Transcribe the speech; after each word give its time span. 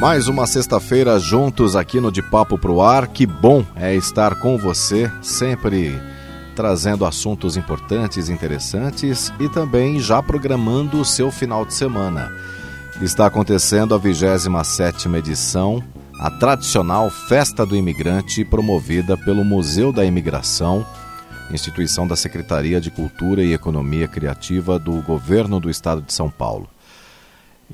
Mais 0.00 0.28
uma 0.28 0.46
sexta-feira 0.46 1.18
juntos 1.18 1.76
aqui 1.76 2.00
no 2.00 2.10
De 2.10 2.22
Papo 2.22 2.56
Pro 2.56 2.80
Ar. 2.80 3.06
Que 3.06 3.26
bom 3.26 3.62
é 3.76 3.94
estar 3.94 4.34
com 4.36 4.56
você, 4.56 5.12
sempre 5.20 5.92
trazendo 6.56 7.04
assuntos 7.04 7.54
importantes, 7.54 8.30
interessantes 8.30 9.30
e 9.38 9.46
também 9.46 10.00
já 10.00 10.22
programando 10.22 10.98
o 10.98 11.04
seu 11.04 11.30
final 11.30 11.66
de 11.66 11.74
semana. 11.74 12.32
Está 13.02 13.26
acontecendo 13.26 13.94
a 13.94 14.00
27ª 14.00 15.18
edição, 15.18 15.84
a 16.18 16.30
tradicional 16.30 17.10
Festa 17.10 17.66
do 17.66 17.76
Imigrante, 17.76 18.42
promovida 18.42 19.18
pelo 19.18 19.44
Museu 19.44 19.92
da 19.92 20.02
Imigração, 20.02 20.86
instituição 21.52 22.08
da 22.08 22.16
Secretaria 22.16 22.80
de 22.80 22.90
Cultura 22.90 23.42
e 23.42 23.52
Economia 23.52 24.08
Criativa 24.08 24.78
do 24.78 25.02
Governo 25.02 25.60
do 25.60 25.68
Estado 25.68 26.00
de 26.00 26.14
São 26.14 26.30
Paulo 26.30 26.70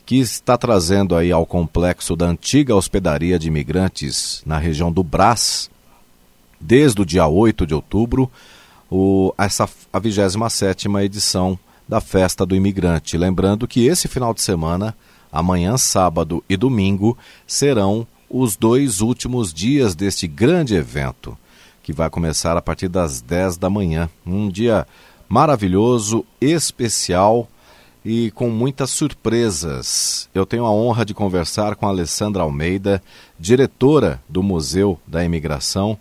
que 0.05 0.18
está 0.18 0.56
trazendo 0.59 1.16
aí 1.16 1.32
ao 1.32 1.46
complexo 1.46 2.14
da 2.14 2.27
antiga 2.27 2.75
hospedaria 2.75 3.39
de 3.39 3.48
imigrantes 3.48 4.42
na 4.44 4.58
região 4.58 4.92
do 4.92 5.03
Brás, 5.03 5.70
desde 6.61 7.00
o 7.00 7.06
dia 7.06 7.27
8 7.27 7.66
de 7.66 7.75
outubro, 7.75 8.30
o, 8.91 9.33
essa, 9.38 9.69
a 9.92 9.98
27 9.98 10.88
edição 11.03 11.58
da 11.88 12.00
Festa 12.00 12.44
do 12.44 12.55
Imigrante. 12.55 13.16
Lembrando 13.16 13.66
que 13.66 13.86
esse 13.86 14.08
final 14.08 14.34
de 14.34 14.42
semana, 14.42 14.94
amanhã, 15.33 15.77
sábado 15.77 16.42
e 16.48 16.56
domingo, 16.56 17.16
serão 17.47 18.06
os 18.28 18.56
dois 18.56 19.00
últimos 19.00 19.53
dias 19.53 19.94
deste 19.94 20.27
grande 20.27 20.75
evento, 20.75 21.36
que 21.83 21.92
vai 21.92 22.10
começar 22.10 22.56
a 22.56 22.62
partir 22.62 22.88
das 22.88 23.20
10 23.20 23.56
da 23.56 23.70
manhã. 23.70 24.10
Um 24.27 24.48
dia 24.48 24.86
maravilhoso, 25.28 26.25
especial 26.41 27.48
e 28.09 28.31
com 28.31 28.49
muitas 28.49 28.91
surpresas. 28.91 30.31
Eu 30.33 30.47
tenho 30.47 30.65
a 30.65 30.71
honra 30.71 31.05
de 31.05 31.12
conversar 31.12 31.75
com 31.75 31.87
a 31.87 31.89
Alessandra 31.89 32.45
Almeida, 32.45 33.03
diretora 33.37 34.23
do 34.29 34.45
Museu 34.45 35.01
da 35.05 35.25
Imigração. 35.25 35.99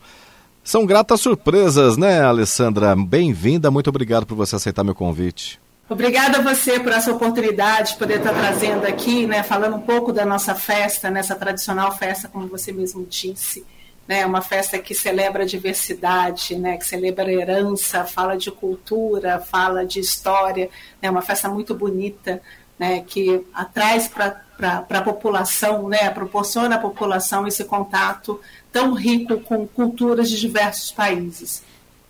São 0.64 0.86
gratas 0.86 1.20
surpresas, 1.22 1.98
né, 1.98 2.22
Alessandra? 2.22 2.96
Bem-vinda, 2.96 3.72
muito 3.72 3.90
obrigado 3.90 4.28
por 4.28 4.36
você 4.36 4.56
aceitar 4.56 4.84
meu 4.84 4.94
convite. 4.94 5.60
Obrigada 5.90 6.38
a 6.38 6.42
você 6.42 6.80
por 6.80 6.92
essa 6.92 7.12
oportunidade 7.12 7.94
de 7.94 7.98
poder 7.98 8.18
estar 8.18 8.34
trazendo 8.34 8.86
aqui, 8.86 9.26
né, 9.26 9.42
falando 9.42 9.78
um 9.78 9.82
pouco 9.82 10.14
da 10.14 10.26
nossa 10.26 10.54
festa, 10.54 11.10
nessa 11.10 11.34
tradicional 11.36 11.92
festa, 11.92 12.28
como 12.28 12.48
você 12.48 12.72
mesmo 12.72 13.04
disse 13.10 13.66
né, 14.08 14.26
uma 14.26 14.42
festa 14.42 14.78
que 14.78 14.94
celebra 14.94 15.44
a 15.44 15.48
diversidade, 15.48 16.56
né, 16.56 16.78
que 16.78 16.86
celebra 16.86 17.26
a 17.26 17.34
herança, 17.34 18.06
fala 18.06 18.38
de 18.38 18.52
cultura, 18.52 19.40
fala 19.40 19.86
de 19.86 20.00
história, 20.00 20.66
é 21.02 21.08
né, 21.08 21.10
uma 21.10 21.22
festa 21.22 21.50
muito 21.50 21.74
bonita, 21.74 22.42
né, 22.78 23.04
que 23.06 23.44
traz 23.74 24.08
para 24.08 24.86
a 24.90 25.02
população, 25.02 25.88
né, 25.88 26.10
proporciona 26.10 26.76
à 26.76 26.80
população 26.80 27.48
esse 27.48 27.64
contato 27.64 28.40
tão 28.72 28.94
rico 28.94 29.40
com 29.40 29.68
culturas 29.68 30.30
de 30.30 30.40
diversos 30.40 30.92
países. 30.92 31.64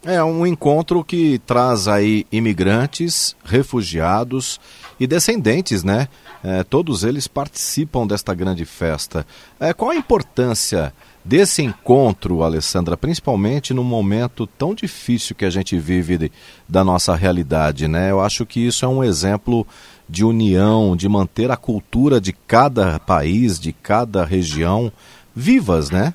É 0.03 0.23
um 0.23 0.45
encontro 0.45 1.03
que 1.03 1.39
traz 1.47 1.87
aí 1.87 2.27
imigrantes, 2.31 3.35
refugiados 3.43 4.59
e 4.99 5.07
descendentes, 5.07 5.83
né? 5.83 6.07
É, 6.43 6.63
todos 6.63 7.03
eles 7.03 7.27
participam 7.27 8.05
desta 8.05 8.31
grande 8.35 8.65
festa. 8.65 9.25
É, 9.59 9.73
qual 9.73 9.89
a 9.89 9.95
importância 9.95 10.93
desse 11.25 11.63
encontro, 11.63 12.43
Alessandra, 12.43 12.95
principalmente 12.95 13.73
num 13.73 13.83
momento 13.83 14.45
tão 14.45 14.75
difícil 14.75 15.35
que 15.35 15.43
a 15.43 15.49
gente 15.49 15.77
vive 15.79 16.17
de, 16.17 16.31
da 16.69 16.83
nossa 16.83 17.15
realidade, 17.15 17.87
né? 17.87 18.11
Eu 18.11 18.21
acho 18.21 18.45
que 18.45 18.59
isso 18.59 18.85
é 18.85 18.87
um 18.87 19.03
exemplo 19.03 19.65
de 20.07 20.23
união, 20.23 20.95
de 20.95 21.09
manter 21.09 21.49
a 21.49 21.57
cultura 21.57 22.21
de 22.21 22.31
cada 22.31 22.99
país, 22.99 23.59
de 23.59 23.73
cada 23.73 24.23
região 24.23 24.91
vivas, 25.35 25.89
né? 25.89 26.13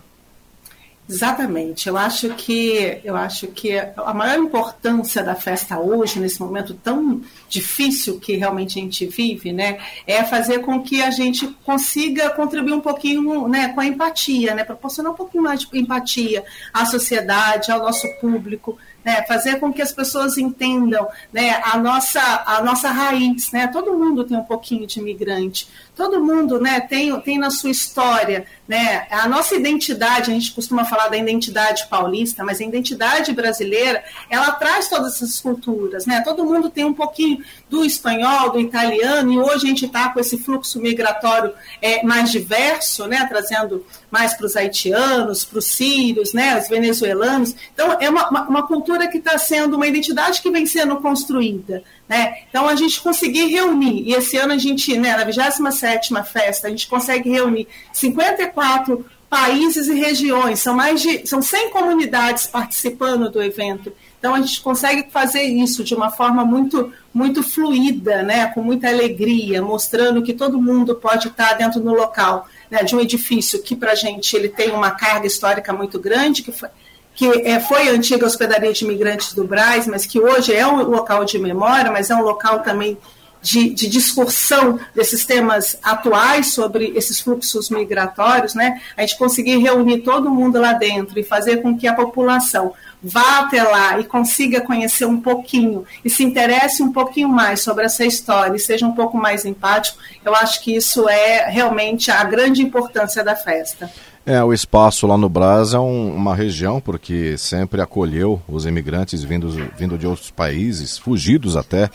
Exatamente. 1.10 1.88
Eu 1.88 1.97
acho 1.97 2.31
que 2.37 3.00
eu 3.03 3.16
acho 3.16 3.48
que 3.48 3.76
a 3.76 4.15
maior 4.15 4.38
importância 4.38 5.25
da 5.25 5.34
festa 5.34 5.76
hoje, 5.76 6.21
nesse 6.21 6.41
momento 6.41 6.72
tão 6.72 7.21
difícil 7.48 8.21
que 8.21 8.37
realmente 8.37 8.78
a 8.78 8.82
gente 8.82 9.06
vive, 9.06 9.53
né, 9.53 9.81
é 10.06 10.22
fazer 10.22 10.60
com 10.60 10.81
que 10.81 11.03
a 11.03 11.10
gente 11.10 11.48
consiga 11.65 12.31
contribuir 12.31 12.75
um 12.75 12.81
pouquinho, 12.81 13.48
né, 13.48 13.72
com 13.72 13.81
a 13.81 13.87
empatia, 13.87 14.54
né, 14.54 14.62
proporcionar 14.62 15.10
um 15.12 15.16
pouquinho 15.16 15.43
mais 15.43 15.60
de 15.60 15.66
empatia 15.76 16.44
à 16.72 16.87
sociedade, 16.87 17.72
ao 17.72 17.81
nosso 17.81 18.06
público, 18.21 18.78
né, 19.04 19.25
fazer 19.27 19.59
com 19.59 19.72
que 19.72 19.82
as 19.82 19.92
pessoas 19.92 20.38
entendam 20.38 21.09
né, 21.32 21.60
a, 21.65 21.77
nossa, 21.78 22.21
a 22.47 22.62
nossa 22.62 22.91
raiz. 22.91 23.50
Né? 23.50 23.66
Todo 23.66 23.98
mundo 23.98 24.25
tem 24.25 24.37
um 24.37 24.44
pouquinho 24.44 24.87
de 24.87 25.00
imigrante, 25.00 25.69
todo 26.00 26.25
mundo 26.25 26.59
né, 26.59 26.81
tem, 26.81 27.21
tem 27.21 27.37
na 27.37 27.50
sua 27.50 27.71
história. 27.71 28.47
Né, 28.66 29.06
a 29.11 29.28
nossa 29.28 29.55
identidade, 29.55 30.31
a 30.31 30.34
gente 30.34 30.53
costuma 30.53 30.87
falar 30.87 31.09
da 31.09 31.16
identidade 31.16 31.87
paulista, 31.91 32.43
mas 32.43 32.59
a 32.59 32.65
identidade 32.65 33.33
brasileira, 33.34 34.03
ela 34.31 34.50
traz 34.53 34.89
todas 34.89 35.16
essas 35.16 35.39
culturas. 35.41 36.06
Né? 36.06 36.22
Todo 36.22 36.44
mundo 36.44 36.71
tem 36.71 36.87
um 36.87 36.94
pouquinho 36.94 37.44
do 37.71 37.85
espanhol, 37.85 38.51
do 38.51 38.59
italiano, 38.59 39.33
e 39.33 39.39
hoje 39.39 39.65
a 39.65 39.69
gente 39.69 39.87
está 39.87 40.09
com 40.09 40.19
esse 40.19 40.37
fluxo 40.37 40.81
migratório 40.81 41.55
é, 41.81 42.03
mais 42.03 42.33
diverso, 42.33 43.07
né, 43.07 43.25
trazendo 43.29 43.87
mais 44.11 44.35
para 44.35 44.45
os 44.45 44.57
haitianos, 44.57 45.45
para 45.45 45.61
os 45.61 45.67
sírios, 45.67 46.35
né, 46.35 46.59
os 46.59 46.69
venezuelanos. 46.69 47.55
Então, 47.73 47.97
é 48.01 48.11
uma, 48.11 48.29
uma, 48.29 48.67
cultura 48.67 49.07
que 49.07 49.19
está 49.19 49.39
sendo, 49.39 49.77
uma 49.77 49.87
identidade 49.87 50.43
que 50.43 50.51
vem 50.51 50.67
sendo 50.67 50.97
construída. 50.97 51.85
Né? 52.09 52.39
Então, 52.49 52.69
a 52.69 52.75
gente 52.75 53.01
conseguir 53.01 53.47
reunir, 53.47 54.03
e 54.03 54.15
esse 54.15 54.37
ano 54.37 54.53
a 54.53 54.59
gente, 54.59 54.99
né, 54.99 55.17
na 55.17 55.25
27ª 55.25 56.25
festa, 56.25 56.67
a 56.67 56.71
gente 56.71 56.89
consegue 56.89 57.31
reunir 57.31 57.69
54 57.93 59.07
países 59.31 59.87
e 59.87 59.95
regiões, 59.95 60.59
são 60.59 60.75
mais 60.75 61.01
de 61.01 61.25
são 61.25 61.41
100 61.41 61.71
comunidades 61.71 62.47
participando 62.47 63.31
do 63.31 63.41
evento. 63.41 63.93
Então 64.19 64.35
a 64.35 64.41
gente 64.41 64.61
consegue 64.61 65.09
fazer 65.11 65.45
isso 65.45 65.85
de 65.85 65.95
uma 65.95 66.11
forma 66.11 66.45
muito 66.45 66.93
muito 67.15 67.43
fluida, 67.43 68.23
né, 68.23 68.47
com 68.47 68.63
muita 68.63 68.89
alegria, 68.89 69.63
mostrando 69.63 70.23
que 70.23 70.35
todo 70.35 70.61
mundo 70.61 70.95
pode 70.97 71.29
estar 71.29 71.55
dentro 71.55 71.81
do 71.81 71.93
local, 71.93 72.47
né, 72.71 72.83
de 72.83 72.95
um 72.95 73.01
edifício 73.01 73.63
que 73.63 73.75
para 73.75 73.93
a 73.93 73.95
gente 73.97 74.37
ele 74.37 74.49
tem 74.49 74.73
uma 74.73 74.91
carga 74.91 75.27
histórica 75.27 75.73
muito 75.73 75.99
grande, 75.99 76.43
que 76.43 76.53
foi 76.53 76.69
que 77.15 77.27
é, 77.27 77.61
foi 77.61 77.89
a 77.89 77.93
antiga 77.93 78.25
hospedaria 78.25 78.73
de 78.73 78.85
imigrantes 78.85 79.35
do 79.35 79.45
Braz, 79.45 79.87
mas 79.87 80.07
que 80.07 80.19
hoje 80.19 80.55
é 80.55 80.67
um 80.67 80.83
local 80.85 81.25
de 81.25 81.39
memória, 81.39 81.91
mas 81.91 82.09
é 82.09 82.15
um 82.15 82.23
local 82.23 82.61
também 82.61 82.97
de, 83.43 83.71
de, 83.71 83.89
discussão 83.89 84.78
desses 84.95 85.25
temas 85.25 85.78
atuais 85.83 86.53
sobre 86.53 86.93
esses 86.95 87.21
fluxos 87.21 87.71
migratórios, 87.71 88.55
né? 88.55 88.81
A 88.97 89.01
gente 89.01 89.19
conseguir 89.19 89.59
reunir 89.59 90.01
todo 90.01 90.31
mundo 90.31 90.61
lá 90.61 90.73
dentro 90.73 91.19
e 91.19 91.23
fazer 91.23 91.59
com 91.62 91.77
que 91.77 91.87
a 91.87 91.95
população 91.95 92.73
vá 93.03 93.41
até 93.41 93.62
lá 93.62 93.99
e 93.99 94.05
consiga 94.05 94.61
conhecer 94.61 95.06
um 95.06 95.21
pouquinho 95.21 95.84
e 96.05 96.11
se 96.11 96.23
interesse 96.23 96.83
um 96.83 96.93
pouquinho 96.93 97.28
mais 97.28 97.61
sobre 97.61 97.87
essa 97.87 98.05
história 98.05 98.56
e 98.56 98.61
seja 98.61 98.87
um 98.87 98.93
pouco 98.93 99.17
mais 99.17 99.45
empático, 99.45 99.98
eu 100.25 100.34
acho 100.34 100.63
que 100.63 100.77
isso 100.77 101.09
é 101.09 101.48
realmente 101.48 102.10
a 102.10 102.22
grande 102.25 102.63
importância 102.63 103.25
da 103.25 103.34
festa. 103.34 103.91
É, 104.27 104.42
o 104.45 104.53
espaço 104.53 105.07
lá 105.07 105.16
no 105.16 105.31
Brás 105.31 105.72
é 105.72 105.78
um, 105.78 106.15
uma 106.15 106.34
região 106.34 106.78
porque 106.78 107.39
sempre 107.39 107.81
acolheu 107.81 108.41
os 108.47 108.66
imigrantes 108.66 109.22
vindos, 109.25 109.57
vindo 109.78 109.97
de 109.97 110.07
outros 110.07 110.31
países, 110.31 110.98
fugidos 110.98 111.57
até 111.57 111.89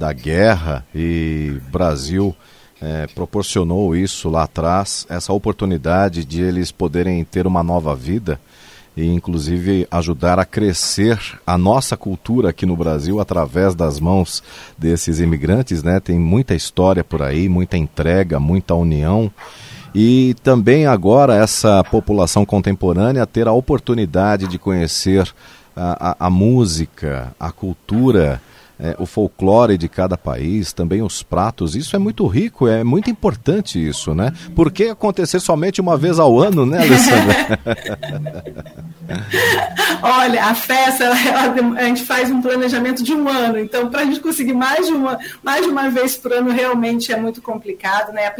da 0.00 0.14
guerra 0.14 0.82
e 0.94 1.60
Brasil 1.70 2.34
é, 2.80 3.06
proporcionou 3.14 3.94
isso 3.94 4.30
lá 4.30 4.44
atrás, 4.44 5.06
essa 5.10 5.30
oportunidade 5.30 6.24
de 6.24 6.40
eles 6.40 6.72
poderem 6.72 7.22
ter 7.22 7.46
uma 7.46 7.62
nova 7.62 7.94
vida 7.94 8.40
e 8.96 9.06
inclusive 9.06 9.86
ajudar 9.90 10.38
a 10.38 10.46
crescer 10.46 11.20
a 11.46 11.58
nossa 11.58 11.98
cultura 11.98 12.48
aqui 12.48 12.64
no 12.64 12.74
Brasil 12.74 13.20
através 13.20 13.74
das 13.74 14.00
mãos 14.00 14.42
desses 14.78 15.20
imigrantes, 15.20 15.82
né? 15.82 16.00
Tem 16.00 16.18
muita 16.18 16.54
história 16.54 17.04
por 17.04 17.20
aí, 17.20 17.46
muita 17.46 17.76
entrega, 17.76 18.40
muita 18.40 18.74
união. 18.74 19.30
E 19.94 20.34
também 20.42 20.86
agora 20.86 21.36
essa 21.36 21.84
população 21.84 22.46
contemporânea 22.46 23.26
ter 23.26 23.46
a 23.46 23.52
oportunidade 23.52 24.48
de 24.48 24.58
conhecer 24.58 25.30
a, 25.76 26.10
a, 26.10 26.26
a 26.26 26.30
música, 26.30 27.34
a 27.38 27.52
cultura 27.52 28.40
é, 28.80 28.96
o 28.98 29.04
folclore 29.04 29.76
de 29.76 29.88
cada 29.88 30.16
país, 30.16 30.72
também 30.72 31.02
os 31.02 31.22
pratos. 31.22 31.76
Isso 31.76 31.94
é 31.94 31.98
muito 31.98 32.26
rico, 32.26 32.66
é 32.66 32.82
muito 32.82 33.10
importante 33.10 33.78
isso, 33.78 34.14
né? 34.14 34.32
Por 34.56 34.72
que 34.72 34.84
acontecer 34.84 35.38
somente 35.38 35.80
uma 35.80 35.96
vez 35.96 36.18
ao 36.18 36.38
ano, 36.40 36.64
né, 36.64 36.78
Alessandra? 36.78 37.60
Olha, 40.02 40.44
a 40.44 40.54
festa, 40.54 41.04
ela, 41.04 41.16
a 41.78 41.84
gente 41.84 42.04
faz 42.04 42.30
um 42.30 42.40
planejamento 42.40 43.02
de 43.02 43.12
um 43.12 43.28
ano, 43.28 43.58
então 43.58 43.90
para 43.90 44.00
a 44.00 44.04
gente 44.04 44.20
conseguir 44.20 44.54
mais 44.54 44.86
de, 44.86 44.92
uma, 44.92 45.18
mais 45.42 45.64
de 45.64 45.70
uma 45.70 45.90
vez 45.90 46.16
por 46.16 46.32
ano 46.32 46.50
realmente 46.50 47.12
é 47.12 47.16
muito 47.16 47.42
complicado, 47.42 48.12
né? 48.12 48.32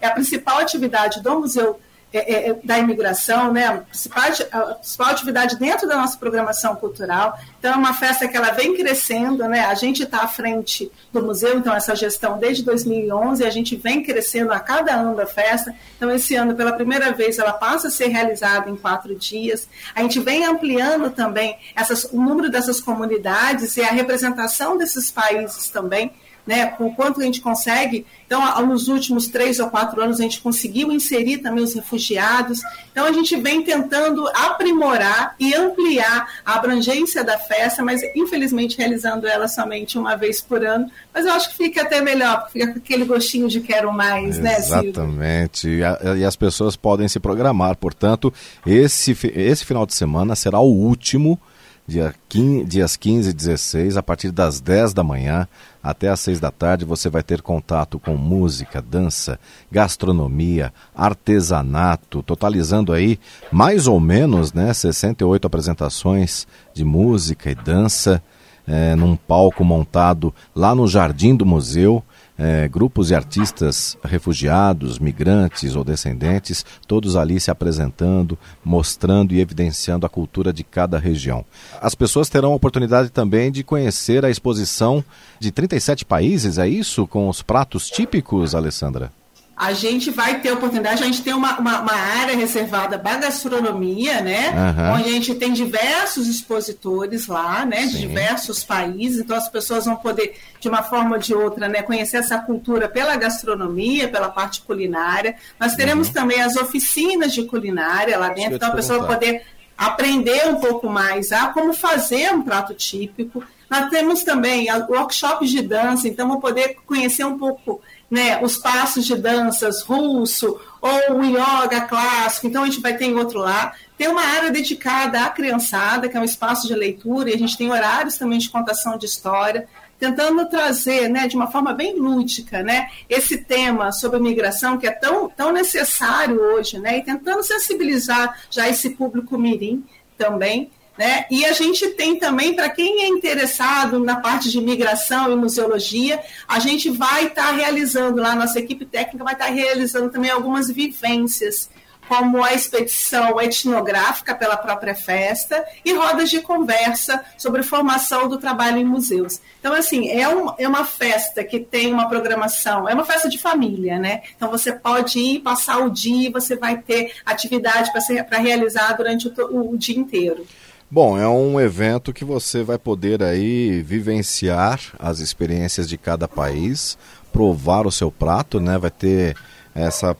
É 0.00 0.06
a 0.06 0.10
principal 0.10 0.58
atividade 0.58 1.22
do 1.22 1.40
Museu 1.40 1.80
é, 2.12 2.18
é, 2.18 2.50
é, 2.50 2.56
da 2.62 2.78
imigração, 2.78 3.52
né? 3.52 3.66
A 3.66 3.78
principal, 3.78 4.24
a 4.52 4.60
principal 4.74 5.08
atividade 5.08 5.56
dentro 5.56 5.88
da 5.88 5.96
nossa 5.96 6.16
programação 6.16 6.76
cultural. 6.76 7.38
Então, 7.58 7.72
é 7.72 7.76
uma 7.76 7.92
festa 7.92 8.28
que 8.28 8.36
ela 8.36 8.52
vem 8.52 8.76
crescendo, 8.76 9.46
né? 9.48 9.66
A 9.66 9.74
gente 9.74 10.04
está 10.04 10.22
à 10.22 10.28
frente 10.28 10.90
do 11.12 11.20
museu, 11.20 11.58
então, 11.58 11.74
essa 11.74 11.96
gestão 11.96 12.38
desde 12.38 12.62
2011, 12.62 13.44
a 13.44 13.50
gente 13.50 13.74
vem 13.74 14.02
crescendo 14.02 14.52
a 14.52 14.60
cada 14.60 14.94
ano 14.94 15.16
da 15.16 15.26
festa. 15.26 15.74
Então, 15.96 16.10
esse 16.10 16.36
ano, 16.36 16.54
pela 16.54 16.72
primeira 16.72 17.12
vez, 17.12 17.38
ela 17.38 17.52
passa 17.52 17.88
a 17.88 17.90
ser 17.90 18.06
realizada 18.06 18.70
em 18.70 18.76
quatro 18.76 19.14
dias. 19.16 19.68
A 19.94 20.00
gente 20.02 20.20
vem 20.20 20.44
ampliando 20.44 21.10
também 21.10 21.58
essas, 21.74 22.04
o 22.04 22.20
número 22.20 22.48
dessas 22.48 22.80
comunidades 22.80 23.76
e 23.76 23.82
a 23.82 23.90
representação 23.90 24.78
desses 24.78 25.10
países 25.10 25.68
também 25.70 26.12
né, 26.46 26.66
com 26.66 26.86
o 26.86 26.94
quanto 26.94 27.20
a 27.20 27.24
gente 27.24 27.40
consegue. 27.40 28.06
Então, 28.26 28.66
nos 28.66 28.88
últimos 28.88 29.26
três 29.28 29.58
ou 29.58 29.68
quatro 29.68 30.00
anos, 30.00 30.20
a 30.20 30.22
gente 30.22 30.40
conseguiu 30.40 30.92
inserir 30.92 31.38
também 31.38 31.62
os 31.62 31.74
refugiados. 31.74 32.60
Então, 32.90 33.04
a 33.04 33.12
gente 33.12 33.36
vem 33.36 33.62
tentando 33.62 34.26
aprimorar 34.28 35.34
e 35.38 35.54
ampliar 35.54 36.28
a 36.44 36.54
abrangência 36.54 37.24
da 37.24 37.38
festa, 37.38 37.82
mas 37.82 38.00
infelizmente 38.14 38.78
realizando 38.78 39.26
ela 39.26 39.48
somente 39.48 39.98
uma 39.98 40.16
vez 40.16 40.40
por 40.40 40.64
ano. 40.64 40.90
Mas 41.12 41.26
eu 41.26 41.32
acho 41.32 41.50
que 41.50 41.56
fica 41.56 41.82
até 41.82 42.00
melhor, 42.00 42.42
porque 42.42 42.60
fica 42.60 42.72
com 42.72 42.78
aquele 42.78 43.04
gostinho 43.04 43.48
de 43.48 43.60
quero 43.60 43.92
mais, 43.92 44.38
né, 44.38 44.56
Exatamente. 44.58 45.68
E, 45.68 46.24
as 46.24 46.36
pessoas 46.36 46.76
podem 46.76 47.08
se 47.08 47.18
programar. 47.18 47.76
Portanto, 47.76 48.32
esse, 48.66 49.16
esse 49.34 49.64
final 49.64 49.86
de 49.86 49.94
semana 49.94 50.34
será 50.34 50.60
o 50.60 50.72
último 50.72 51.40
dia 51.86 52.14
15, 52.28 52.64
dias 52.64 52.96
15 52.96 53.30
e 53.30 53.32
16, 53.32 53.96
a 53.96 54.02
partir 54.02 54.30
das 54.30 54.60
10 54.60 54.92
da 54.92 55.04
manhã 55.04 55.46
até 55.82 56.08
às 56.08 56.18
6 56.20 56.40
da 56.40 56.50
tarde, 56.50 56.84
você 56.84 57.08
vai 57.08 57.22
ter 57.22 57.40
contato 57.40 57.98
com 58.00 58.16
música, 58.16 58.82
dança, 58.82 59.38
gastronomia, 59.70 60.72
artesanato, 60.94 62.24
totalizando 62.24 62.92
aí 62.92 63.20
mais 63.52 63.86
ou 63.86 64.00
menos 64.00 64.52
né, 64.52 64.74
68 64.74 65.46
apresentações 65.46 66.46
de 66.74 66.84
música 66.84 67.50
e 67.50 67.54
dança 67.54 68.20
é, 68.66 68.96
num 68.96 69.14
palco 69.14 69.62
montado 69.62 70.34
lá 70.54 70.74
no 70.74 70.88
Jardim 70.88 71.36
do 71.36 71.46
Museu 71.46 72.02
é, 72.38 72.68
grupos 72.68 73.10
e 73.10 73.14
artistas 73.14 73.96
refugiados, 74.04 74.98
migrantes 74.98 75.74
ou 75.74 75.82
descendentes, 75.82 76.64
todos 76.86 77.16
ali 77.16 77.40
se 77.40 77.50
apresentando, 77.50 78.38
mostrando 78.64 79.32
e 79.32 79.40
evidenciando 79.40 80.06
a 80.06 80.08
cultura 80.08 80.52
de 80.52 80.62
cada 80.62 80.98
região. 80.98 81.44
As 81.80 81.94
pessoas 81.94 82.28
terão 82.28 82.52
a 82.52 82.56
oportunidade 82.56 83.10
também 83.10 83.50
de 83.50 83.62
conhecer 83.62 84.24
a 84.24 84.30
exposição 84.30 85.04
de 85.40 85.50
37 85.50 86.04
países, 86.04 86.58
é 86.58 86.68
isso? 86.68 87.06
Com 87.06 87.28
os 87.28 87.42
pratos 87.42 87.88
típicos, 87.88 88.54
Alessandra? 88.54 89.10
A 89.56 89.72
gente 89.72 90.10
vai 90.10 90.40
ter 90.40 90.52
oportunidade, 90.52 91.02
a 91.02 91.06
gente 91.06 91.22
tem 91.22 91.32
uma, 91.32 91.58
uma, 91.58 91.80
uma 91.80 91.94
área 91.94 92.36
reservada 92.36 92.98
para 92.98 93.16
gastronomia, 93.16 94.20
né? 94.20 94.50
Uhum. 94.50 94.94
Onde 94.96 95.08
a 95.08 95.12
gente 95.12 95.34
tem 95.34 95.50
diversos 95.50 96.28
expositores 96.28 97.26
lá, 97.26 97.64
né? 97.64 97.86
Sim. 97.86 97.88
De 97.88 97.98
diversos 98.00 98.62
países, 98.62 99.20
então 99.20 99.34
as 99.34 99.48
pessoas 99.48 99.86
vão 99.86 99.96
poder, 99.96 100.36
de 100.60 100.68
uma 100.68 100.82
forma 100.82 101.16
ou 101.16 101.18
de 101.18 101.34
outra, 101.34 101.68
né, 101.68 101.80
conhecer 101.80 102.18
essa 102.18 102.38
cultura 102.38 102.86
pela 102.86 103.16
gastronomia, 103.16 104.08
pela 104.08 104.28
parte 104.28 104.60
culinária. 104.60 105.36
Nós 105.58 105.74
teremos 105.74 106.08
uhum. 106.08 106.12
também 106.12 106.42
as 106.42 106.56
oficinas 106.56 107.32
de 107.32 107.44
culinária 107.44 108.18
lá 108.18 108.28
dentro, 108.28 108.56
então 108.56 108.68
a 108.68 108.74
pessoa 108.76 108.98
vai 108.98 109.14
poder 109.14 109.42
aprender 109.78 110.48
um 110.48 110.56
pouco 110.56 110.86
mais 110.88 111.32
a 111.32 111.48
como 111.48 111.72
fazer 111.72 112.30
um 112.30 112.42
prato 112.42 112.74
típico. 112.74 113.42
Nós 113.70 113.88
temos 113.88 114.22
também 114.22 114.68
workshops 114.88 115.50
de 115.50 115.62
dança, 115.62 116.06
então 116.06 116.28
vão 116.28 116.40
poder 116.40 116.76
conhecer 116.86 117.24
um 117.24 117.38
pouco 117.38 117.80
né, 118.10 118.40
os 118.42 118.56
passos 118.56 119.04
de 119.04 119.16
danças 119.16 119.82
russo 119.82 120.60
ou 120.80 121.18
o 121.18 121.24
yoga 121.24 121.80
clássico, 121.82 122.46
então 122.46 122.62
a 122.62 122.66
gente 122.66 122.80
vai 122.80 122.96
ter 122.96 123.06
em 123.06 123.14
outro 123.14 123.40
lá. 123.40 123.74
Tem 123.98 124.08
uma 124.08 124.22
área 124.22 124.50
dedicada 124.50 125.22
à 125.24 125.30
criançada, 125.30 126.08
que 126.08 126.16
é 126.16 126.20
um 126.20 126.24
espaço 126.24 126.66
de 126.66 126.74
leitura, 126.74 127.30
e 127.30 127.34
a 127.34 127.38
gente 127.38 127.56
tem 127.56 127.70
horários 127.70 128.16
também 128.16 128.38
de 128.38 128.48
contação 128.48 128.96
de 128.96 129.06
história, 129.06 129.66
tentando 129.98 130.46
trazer, 130.46 131.08
né, 131.08 131.26
de 131.26 131.36
uma 131.36 131.50
forma 131.50 131.72
bem 131.72 131.98
lúdica, 131.98 132.62
né, 132.62 132.88
esse 133.08 133.38
tema 133.38 133.90
sobre 133.92 134.20
migração 134.20 134.76
que 134.76 134.86
é 134.86 134.90
tão, 134.90 135.28
tão 135.28 135.52
necessário 135.52 136.38
hoje, 136.38 136.78
né, 136.78 136.98
e 136.98 137.02
tentando 137.02 137.42
sensibilizar 137.42 138.38
já 138.50 138.68
esse 138.68 138.90
público 138.90 139.38
mirim 139.38 139.84
também, 140.18 140.70
né? 140.96 141.26
E 141.30 141.44
a 141.44 141.52
gente 141.52 141.88
tem 141.88 142.18
também, 142.18 142.54
para 142.54 142.70
quem 142.70 143.02
é 143.02 143.08
interessado 143.08 143.98
na 143.98 144.16
parte 144.16 144.50
de 144.50 144.60
migração 144.60 145.30
e 145.30 145.36
museologia, 145.36 146.22
a 146.48 146.58
gente 146.58 146.90
vai 146.90 147.26
estar 147.26 147.48
tá 147.48 147.52
realizando 147.52 148.20
lá, 148.20 148.34
nossa 148.34 148.58
equipe 148.58 148.84
técnica 148.84 149.24
vai 149.24 149.34
estar 149.34 149.46
tá 149.46 149.52
realizando 149.52 150.10
também 150.10 150.30
algumas 150.30 150.70
vivências, 150.70 151.68
como 152.08 152.42
a 152.42 152.54
expedição 152.54 153.40
etnográfica 153.40 154.34
pela 154.34 154.56
própria 154.56 154.94
festa 154.94 155.64
e 155.84 155.92
rodas 155.92 156.30
de 156.30 156.40
conversa 156.40 157.24
sobre 157.36 157.62
formação 157.62 158.28
do 158.28 158.38
trabalho 158.38 158.78
em 158.78 158.84
museus. 158.84 159.40
Então, 159.58 159.72
assim, 159.72 160.08
é, 160.08 160.28
um, 160.28 160.52
é 160.56 160.68
uma 160.68 160.84
festa 160.84 161.42
que 161.42 161.58
tem 161.58 161.92
uma 161.92 162.08
programação, 162.08 162.88
é 162.88 162.94
uma 162.94 163.04
festa 163.04 163.28
de 163.28 163.38
família, 163.38 163.98
né? 163.98 164.22
Então, 164.36 164.48
você 164.48 164.72
pode 164.72 165.18
ir, 165.18 165.40
passar 165.40 165.78
o 165.78 165.90
dia, 165.90 166.30
você 166.30 166.56
vai 166.56 166.78
ter 166.78 167.12
atividade 167.24 167.90
para 167.92 168.38
realizar 168.38 168.92
durante 168.92 169.28
o, 169.28 169.72
o 169.72 169.76
dia 169.76 169.98
inteiro. 169.98 170.46
Bom, 170.88 171.18
é 171.18 171.28
um 171.28 171.60
evento 171.60 172.12
que 172.12 172.24
você 172.24 172.62
vai 172.62 172.78
poder 172.78 173.20
aí 173.22 173.82
vivenciar 173.82 174.80
as 174.98 175.18
experiências 175.18 175.88
de 175.88 175.98
cada 175.98 176.28
país, 176.28 176.96
provar 177.32 177.86
o 177.86 177.92
seu 177.92 178.10
prato, 178.10 178.60
né? 178.60 178.78
Vai 178.78 178.90
ter 178.90 179.36
essa 179.74 180.16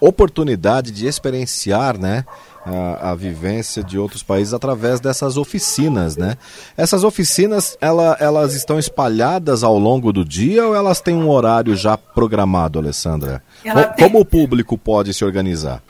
oportunidade 0.00 0.92
de 0.92 1.06
experienciar, 1.06 1.98
né? 1.98 2.24
A, 2.64 3.10
a, 3.10 3.14
vivência 3.14 3.84
de 3.84 3.98
outros 3.98 4.22
países 4.22 4.54
através 4.54 4.98
dessas 4.98 5.36
oficinas, 5.36 6.16
né? 6.16 6.38
Essas 6.78 7.04
oficinas, 7.04 7.76
ela, 7.78 8.16
elas 8.18 8.54
estão 8.54 8.78
espalhadas 8.78 9.62
ao 9.62 9.78
longo 9.78 10.10
do 10.10 10.24
dia 10.24 10.66
ou 10.66 10.74
elas 10.74 10.98
têm 10.98 11.14
um 11.14 11.28
horário 11.28 11.76
já 11.76 11.98
programado, 11.98 12.78
Alessandra? 12.78 13.42
Como, 13.62 13.94
tem... 13.94 14.20
o 14.20 14.24
público 14.24 14.78
pode 14.78 15.12
se 15.12 15.22
organizar? 15.26 15.82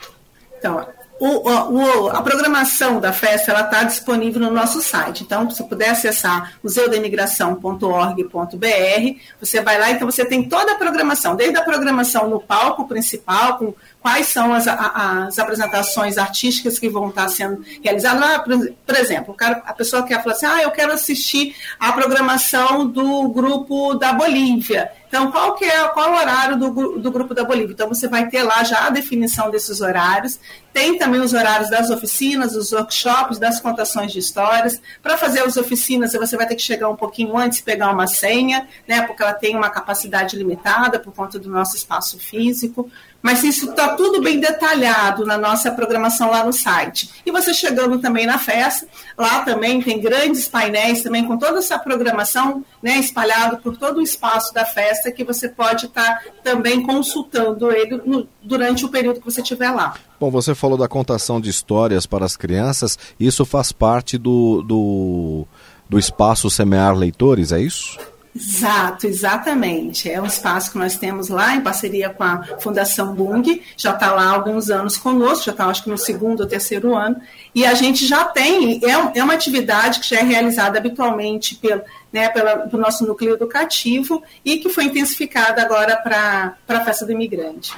Então, 0.57 0.85
o, 1.19 1.49
o, 1.49 2.09
a 2.09 2.21
programação 2.21 2.99
da 2.99 3.13
festa 3.13 3.53
está 3.53 3.83
disponível 3.83 4.41
no 4.41 4.51
nosso 4.51 4.81
site. 4.81 5.23
Então, 5.23 5.49
se 5.49 5.63
puder 5.63 5.91
acessar 5.91 6.57
museudemigração.org.br, 6.61 9.19
você 9.39 9.61
vai 9.61 9.79
lá, 9.79 9.91
então 9.91 10.09
você 10.09 10.25
tem 10.25 10.49
toda 10.49 10.73
a 10.73 10.75
programação, 10.75 11.35
desde 11.35 11.57
a 11.57 11.63
programação 11.63 12.29
no 12.29 12.41
palco 12.41 12.87
principal, 12.87 13.57
com 13.57 13.73
quais 14.05 14.27
são 14.27 14.53
as, 14.53 14.67
as 14.67 15.39
apresentações 15.39 16.19
artísticas 16.19 16.77
que 16.77 16.87
vão 16.87 17.09
estar 17.09 17.27
sendo 17.27 17.65
realizadas. 17.83 18.69
Por 18.85 18.95
exemplo, 18.95 19.33
cara, 19.33 19.63
a 19.65 19.73
pessoa 19.73 20.03
quer 20.03 20.21
falar 20.21 20.35
assim, 20.35 20.45
ah, 20.45 20.61
eu 20.61 20.69
quero 20.69 20.93
assistir 20.93 21.55
a 21.79 21.91
programação 21.91 22.85
do 22.85 23.27
grupo 23.29 23.95
da 23.95 24.13
Bolívia. 24.13 24.91
Então, 25.07 25.31
qual 25.31 25.55
que 25.55 25.65
é 25.65 25.87
qual 25.87 26.11
o 26.11 26.17
horário 26.17 26.57
do, 26.57 26.99
do 26.99 27.11
grupo 27.11 27.33
da 27.33 27.43
Bolívia? 27.43 27.73
Então, 27.73 27.87
você 27.87 28.07
vai 28.07 28.27
ter 28.27 28.43
lá 28.43 28.63
já 28.63 28.85
a 28.85 28.89
definição 28.91 29.49
desses 29.49 29.81
horários. 29.81 30.39
Tem 30.73 30.97
também 30.99 31.21
os 31.21 31.33
horários 31.33 31.69
das 31.69 31.89
oficinas, 31.89 32.51
dos 32.53 32.73
workshops, 32.73 33.39
das 33.39 33.59
contações 33.61 34.11
de 34.11 34.19
histórias. 34.19 34.79
Para 35.01 35.17
fazer 35.17 35.39
as 35.39 35.57
oficinas, 35.57 36.11
você 36.13 36.35
vai 36.35 36.45
ter 36.45 36.55
que 36.55 36.61
chegar 36.61 36.89
um 36.89 36.95
pouquinho 36.95 37.35
antes, 37.37 37.61
pegar 37.61 37.91
uma 37.91 38.07
senha, 38.07 38.67
né? 38.87 39.01
Porque 39.03 39.23
ela 39.23 39.33
tem 39.33 39.55
uma 39.55 39.69
capacidade 39.69 40.35
limitada 40.35 40.99
por 40.99 41.13
conta 41.13 41.39
do 41.39 41.49
nosso 41.49 41.75
espaço 41.75 42.19
físico 42.19 42.91
mas 43.25 43.43
isso 43.43 43.71
está 43.71 43.95
tudo 43.95 44.21
bem 44.21 44.39
detalhado 44.39 45.25
na 45.25 45.35
nossa 45.35 45.71
programação 45.71 46.29
lá 46.29 46.45
no 46.45 46.53
site. 46.53 47.09
E 47.25 47.31
você 47.31 47.55
chegando 47.55 47.97
também 47.97 48.27
na 48.27 48.37
festa, 48.37 48.85
lá 49.17 49.39
também 49.39 49.81
tem 49.81 49.99
grandes 49.99 50.47
painéis 50.47 51.01
também 51.01 51.25
com 51.25 51.35
toda 51.35 51.57
essa 51.57 51.79
programação 51.79 52.63
né, 52.83 52.99
espalhado 52.99 53.57
por 53.57 53.77
todo 53.77 53.97
o 53.97 54.01
espaço 54.03 54.53
da 54.53 54.63
festa 54.63 55.11
que 55.11 55.23
você 55.23 55.49
pode 55.49 55.87
estar 55.87 56.19
tá 56.19 56.21
também 56.43 56.83
consultando 56.83 57.71
ele 57.71 57.99
no, 58.05 58.27
durante 58.43 58.85
o 58.85 58.89
período 58.89 59.19
que 59.19 59.25
você 59.25 59.41
estiver 59.41 59.71
lá. 59.71 59.95
Bom, 60.19 60.29
você 60.29 60.53
falou 60.53 60.77
da 60.77 60.87
contação 60.87 61.41
de 61.41 61.49
histórias 61.49 62.05
para 62.05 62.25
as 62.25 62.37
crianças, 62.37 62.95
isso 63.19 63.43
faz 63.43 63.71
parte 63.71 64.19
do, 64.19 64.61
do, 64.61 65.47
do 65.89 65.97
espaço 65.97 66.47
Semear 66.47 66.93
Leitores, 66.93 67.51
é 67.51 67.59
isso? 67.59 67.97
Exato, 68.35 69.07
exatamente. 69.07 70.11
É 70.11 70.21
um 70.21 70.25
espaço 70.25 70.69
que 70.69 70.77
nós 70.77 70.97
temos 70.97 71.29
lá 71.29 71.55
em 71.55 71.61
parceria 71.61 72.09
com 72.09 72.21
a 72.21 72.43
Fundação 72.59 73.15
Bung, 73.15 73.61
já 73.77 73.93
está 73.93 74.11
lá 74.11 74.25
há 74.25 74.33
alguns 74.33 74.69
anos 74.69 74.97
conosco, 74.97 75.45
já 75.45 75.51
está 75.53 75.67
acho 75.67 75.85
que 75.85 75.89
no 75.89 75.97
segundo 75.97 76.41
ou 76.41 76.45
terceiro 76.45 76.93
ano, 76.93 77.15
e 77.53 77.65
a 77.65 77.73
gente 77.73 78.05
já 78.05 78.25
tem, 78.25 78.81
é, 78.83 79.19
é 79.19 79.23
uma 79.23 79.33
atividade 79.33 80.01
que 80.01 80.09
já 80.09 80.19
é 80.19 80.23
realizada 80.23 80.77
habitualmente 80.77 81.55
pelo, 81.55 81.81
né, 82.11 82.27
pela, 82.27 82.57
pelo 82.57 82.81
nosso 82.81 83.05
núcleo 83.07 83.35
educativo 83.35 84.21
e 84.43 84.57
que 84.57 84.67
foi 84.67 84.83
intensificada 84.83 85.61
agora 85.61 85.95
para 85.95 86.57
a 86.67 86.83
festa 86.83 87.05
do 87.05 87.13
imigrante. 87.13 87.73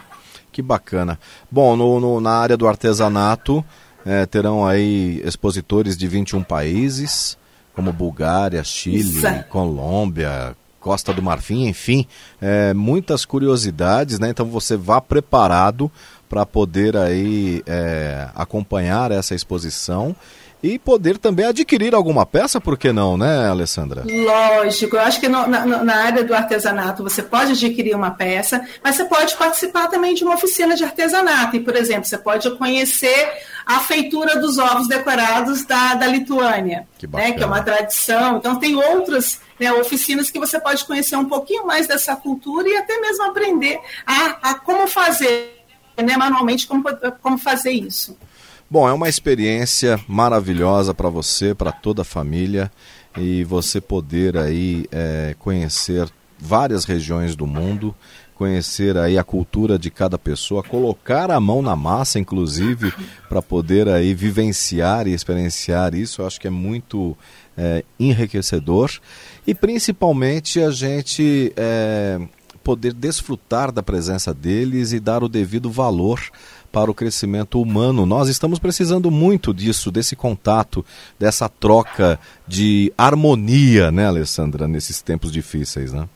Que 0.51 0.63
bacana. 0.63 1.19
Bom, 1.51 1.75
no, 1.75 1.99
no 1.99 2.19
na 2.19 2.31
área 2.31 2.57
do 2.57 2.67
artesanato, 2.67 3.63
é, 4.03 4.25
terão 4.25 4.65
aí 4.65 5.21
expositores 5.23 5.95
de 5.95 6.07
21 6.07 6.41
países, 6.41 7.37
como 7.77 7.93
Bulgária, 7.93 8.63
Chile, 8.63 9.01
Isso. 9.01 9.43
Colômbia, 9.49 10.55
Costa 10.79 11.13
do 11.13 11.21
Marfim, 11.21 11.67
enfim, 11.67 12.07
é, 12.41 12.73
muitas 12.73 13.23
curiosidades, 13.23 14.17
né? 14.17 14.29
Então 14.31 14.47
você 14.47 14.75
vá 14.75 14.99
preparado 14.99 15.91
para 16.27 16.43
poder 16.43 16.97
aí 16.97 17.61
é, 17.67 18.29
acompanhar 18.33 19.11
essa 19.11 19.35
exposição 19.35 20.15
e 20.67 20.77
poder 20.77 21.17
também 21.17 21.45
adquirir 21.45 21.95
alguma 21.95 22.25
peça, 22.25 22.59
por 22.59 22.77
que 22.77 22.91
não, 22.91 23.17
né, 23.17 23.47
Alessandra? 23.47 24.03
Lógico, 24.05 24.97
eu 24.97 25.01
acho 25.01 25.19
que 25.19 25.29
no, 25.29 25.47
na, 25.47 25.65
na, 25.65 25.95
área 25.95 26.23
do 26.23 26.33
artesanato 26.33 27.03
você 27.03 27.23
pode 27.23 27.53
adquirir 27.53 27.95
uma 27.95 28.11
peça, 28.11 28.61
mas 28.83 28.95
você 28.95 29.05
pode 29.05 29.35
participar 29.35 29.87
também 29.87 30.13
de 30.13 30.23
uma 30.23 30.35
oficina 30.35 30.75
de 30.75 30.83
artesanato. 30.83 31.55
E, 31.55 31.61
por 31.61 31.75
exemplo, 31.75 32.05
você 32.05 32.17
pode 32.17 32.49
conhecer 32.57 33.31
a 33.65 33.79
feitura 33.79 34.39
dos 34.39 34.57
ovos 34.57 34.87
decorados 34.87 35.63
da, 35.65 35.93
da 35.95 36.07
Lituânia, 36.07 36.87
que, 36.97 37.07
né, 37.07 37.31
que 37.31 37.43
é 37.43 37.45
uma 37.45 37.63
tradição. 37.63 38.37
Então, 38.37 38.55
tem 38.57 38.75
outras 38.75 39.39
né, 39.59 39.71
oficinas 39.73 40.29
que 40.29 40.39
você 40.39 40.59
pode 40.59 40.83
conhecer 40.85 41.15
um 41.15 41.25
pouquinho 41.25 41.65
mais 41.65 41.87
dessa 41.87 42.15
cultura 42.15 42.67
e 42.67 42.75
até 42.75 42.99
mesmo 42.99 43.23
aprender 43.23 43.79
a, 44.05 44.51
a 44.51 44.55
como 44.55 44.85
fazer, 44.87 45.63
né, 45.97 46.17
manualmente, 46.17 46.67
como, 46.67 46.83
como 47.21 47.37
fazer 47.37 47.71
isso. 47.71 48.17
Bom, 48.69 48.85
é 48.85 48.91
uma 48.91 49.07
experiência 49.07 49.97
maravilhosa 50.09 50.93
para 50.93 51.07
você, 51.07 51.55
para 51.55 51.71
toda 51.71 52.01
a 52.01 52.05
família 52.05 52.69
e 53.17 53.41
você 53.45 53.79
poder 53.79 54.37
aí 54.37 54.85
é, 54.91 55.33
conhecer 55.39 56.09
várias 56.37 56.83
regiões 56.83 57.33
do 57.33 57.47
mundo, 57.47 57.95
conhecer 58.35 58.97
aí 58.97 59.17
a 59.17 59.23
cultura 59.23 59.79
de 59.79 59.89
cada 59.89 60.17
pessoa, 60.17 60.61
colocar 60.61 61.31
a 61.31 61.39
mão 61.39 61.61
na 61.61 61.77
massa, 61.77 62.19
inclusive, 62.19 62.93
para 63.29 63.41
poder 63.41 63.87
aí 63.87 64.13
vivenciar 64.13 65.07
e 65.07 65.13
experienciar 65.13 65.95
isso. 65.95 66.21
Eu 66.21 66.27
acho 66.27 66.37
que 66.37 66.47
é 66.47 66.51
muito 66.51 67.17
é, 67.57 67.85
enriquecedor 67.97 68.91
e 69.47 69.55
principalmente 69.55 70.59
a 70.59 70.71
gente 70.71 71.53
é, 71.55 72.19
poder 72.67 72.91
desfrutar 72.91 73.71
da 73.71 73.81
presença 73.81 74.33
deles 74.33 74.91
e 74.91 74.99
dar 74.99 75.23
o 75.23 75.29
devido 75.29 75.71
valor 75.71 76.19
para 76.71 76.91
o 76.91 76.93
crescimento 76.93 77.61
humano. 77.61 78.05
Nós 78.05 78.29
estamos 78.29 78.59
precisando 78.59 79.09
muito 79.09 79.53
disso, 79.53 79.91
desse 79.91 80.15
contato, 80.15 80.85
dessa 81.19 81.47
troca 81.49 82.19
de 82.47 82.93
harmonia, 82.97 83.91
né, 83.91 84.07
Alessandra, 84.07 84.67
nesses 84.67 85.01
tempos 85.01 85.31
difíceis, 85.31 85.93
né? 85.93 86.07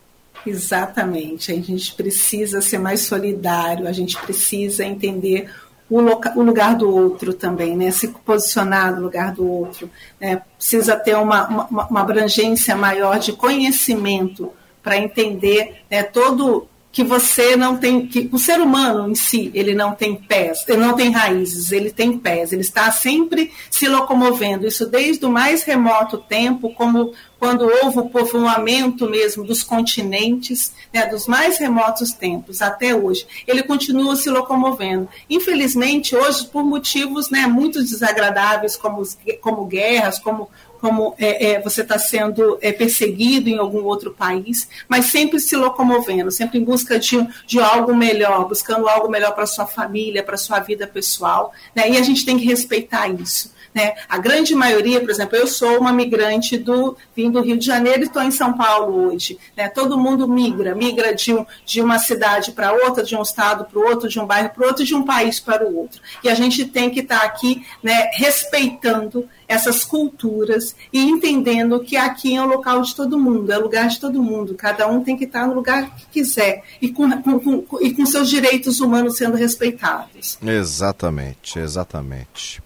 Exatamente. 0.45 1.51
A 1.51 1.55
gente 1.55 1.93
precisa 1.93 2.61
ser 2.61 2.79
mais 2.79 3.01
solidário, 3.01 3.87
a 3.87 3.91
gente 3.91 4.17
precisa 4.17 4.83
entender 4.83 5.49
o, 5.89 5.99
o 5.99 6.43
lugar 6.43 6.75
do 6.75 6.89
outro 6.89 7.33
também, 7.33 7.75
né? 7.75 7.91
se 7.91 8.07
posicionar 8.07 8.95
no 8.95 9.01
lugar 9.01 9.33
do 9.33 9.45
outro. 9.45 9.89
Né? 10.19 10.41
Precisa 10.57 10.95
ter 10.95 11.15
uma, 11.15 11.47
uma, 11.47 11.87
uma 11.87 12.01
abrangência 12.01 12.75
maior 12.75 13.19
de 13.19 13.33
conhecimento 13.33 14.51
para 14.81 14.97
entender 14.97 15.83
né, 15.91 16.01
todo 16.01 16.67
que 16.91 17.03
você 17.03 17.55
não 17.55 17.77
tem, 17.77 18.05
que 18.05 18.29
o 18.31 18.37
ser 18.37 18.59
humano 18.59 19.09
em 19.09 19.15
si, 19.15 19.49
ele 19.53 19.73
não 19.73 19.93
tem 19.93 20.15
pés, 20.15 20.65
ele 20.67 20.81
não 20.81 20.93
tem 20.93 21.09
raízes, 21.09 21.71
ele 21.71 21.89
tem 21.89 22.17
pés, 22.17 22.51
ele 22.51 22.61
está 22.61 22.91
sempre 22.91 23.51
se 23.69 23.87
locomovendo, 23.87 24.67
isso 24.67 24.85
desde 24.85 25.25
o 25.25 25.31
mais 25.31 25.63
remoto 25.63 26.17
tempo, 26.17 26.73
como 26.73 27.13
quando 27.39 27.63
houve 27.63 27.97
o 27.97 28.09
povoamento 28.09 29.09
mesmo 29.09 29.43
dos 29.43 29.63
continentes, 29.63 30.73
né, 30.93 31.07
dos 31.07 31.25
mais 31.25 31.57
remotos 31.57 32.11
tempos 32.11 32.61
até 32.61 32.93
hoje, 32.93 33.25
ele 33.47 33.63
continua 33.63 34.15
se 34.15 34.29
locomovendo. 34.29 35.09
Infelizmente, 35.27 36.15
hoje, 36.15 36.45
por 36.45 36.63
motivos 36.63 37.31
né, 37.31 37.47
muito 37.47 37.81
desagradáveis, 37.81 38.75
como, 38.75 39.01
como 39.39 39.65
guerras, 39.65 40.19
como 40.19 40.49
como 40.81 41.13
é, 41.19 41.51
é, 41.51 41.61
você 41.61 41.83
está 41.83 41.99
sendo 41.99 42.57
é, 42.59 42.71
perseguido 42.71 43.47
em 43.47 43.59
algum 43.59 43.83
outro 43.83 44.11
país, 44.11 44.67
mas 44.89 45.05
sempre 45.05 45.39
se 45.39 45.55
locomovendo, 45.55 46.31
sempre 46.31 46.57
em 46.57 46.63
busca 46.63 46.97
de, 46.97 47.25
de 47.45 47.59
algo 47.59 47.95
melhor, 47.95 48.47
buscando 48.47 48.89
algo 48.89 49.07
melhor 49.07 49.33
para 49.33 49.45
sua 49.45 49.67
família, 49.67 50.23
para 50.23 50.35
sua 50.37 50.59
vida 50.59 50.87
pessoal, 50.87 51.53
né? 51.75 51.87
e 51.87 51.97
a 51.97 52.01
gente 52.01 52.25
tem 52.25 52.37
que 52.37 52.45
respeitar 52.45 53.07
isso. 53.07 53.53
Né? 53.73 53.93
A 54.09 54.17
grande 54.17 54.53
maioria, 54.53 54.99
por 54.99 55.09
exemplo, 55.09 55.37
eu 55.37 55.47
sou 55.47 55.79
uma 55.79 55.93
migrante 55.93 56.57
do 56.57 56.97
vim 57.15 57.31
do 57.31 57.41
Rio 57.41 57.57
de 57.57 57.65
Janeiro 57.65 58.01
e 58.01 58.05
estou 58.05 58.21
em 58.21 58.31
São 58.31 58.53
Paulo 58.53 59.07
hoje. 59.07 59.37
Né? 59.55 59.69
Todo 59.69 59.97
mundo 59.97 60.27
migra, 60.27 60.75
migra 60.75 61.15
de, 61.15 61.33
um, 61.33 61.45
de 61.65 61.81
uma 61.81 61.97
cidade 61.97 62.51
para 62.51 62.73
outra, 62.73 63.03
de 63.03 63.15
um 63.15 63.21
estado 63.21 63.65
para 63.65 63.79
o 63.79 63.83
outro, 63.83 64.09
de 64.09 64.19
um 64.19 64.25
bairro 64.25 64.49
para 64.49 64.63
o 64.63 64.67
outro, 64.67 64.83
de 64.83 64.93
um 64.93 65.03
país 65.03 65.39
para 65.39 65.65
o 65.65 65.77
outro. 65.77 66.01
E 66.23 66.29
a 66.29 66.33
gente 66.35 66.65
tem 66.65 66.89
que 66.89 66.99
estar 66.99 67.19
tá 67.19 67.25
aqui 67.25 67.65
né, 67.81 68.09
respeitando 68.13 69.27
essas 69.47 69.83
culturas 69.83 70.75
e 70.93 70.99
entendendo 70.99 71.79
que 71.81 71.97
aqui 71.97 72.35
é 72.35 72.41
o 72.41 72.47
local 72.47 72.81
de 72.81 72.95
todo 72.95 73.19
mundo, 73.19 73.51
é 73.51 73.57
o 73.57 73.61
lugar 73.61 73.89
de 73.89 73.99
todo 73.99 74.23
mundo. 74.23 74.55
Cada 74.55 74.87
um 74.87 75.03
tem 75.03 75.17
que 75.17 75.25
estar 75.25 75.45
no 75.45 75.53
lugar 75.53 75.93
que 75.95 76.05
quiser 76.07 76.63
e 76.81 76.89
com, 76.89 77.09
com, 77.21 77.39
com, 77.39 77.81
e 77.81 77.93
com 77.93 78.05
seus 78.05 78.29
direitos 78.29 78.79
humanos 78.79 79.17
sendo 79.17 79.35
respeitados. 79.35 80.37
Exatamente, 80.41 81.59
exatamente. 81.59 82.61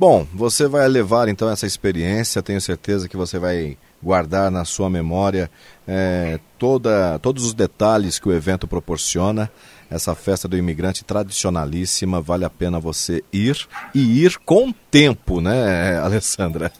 Bom, 0.00 0.26
você 0.32 0.66
vai 0.66 0.88
levar 0.88 1.28
então 1.28 1.50
essa 1.50 1.66
experiência, 1.66 2.42
tenho 2.42 2.58
certeza 2.58 3.06
que 3.06 3.18
você 3.18 3.38
vai 3.38 3.76
guardar 4.02 4.50
na 4.50 4.64
sua 4.64 4.88
memória 4.88 5.50
é, 5.86 6.40
toda, 6.58 7.18
todos 7.18 7.44
os 7.44 7.52
detalhes 7.52 8.18
que 8.18 8.26
o 8.26 8.32
evento 8.32 8.66
proporciona. 8.66 9.52
Essa 9.90 10.14
festa 10.14 10.48
do 10.48 10.56
imigrante 10.56 11.04
tradicionalíssima, 11.04 12.18
vale 12.18 12.46
a 12.46 12.48
pena 12.48 12.80
você 12.80 13.22
ir 13.30 13.68
e 13.94 14.24
ir 14.24 14.38
com 14.38 14.72
tempo, 14.72 15.42
né, 15.42 15.98
Alessandra? 16.00 16.72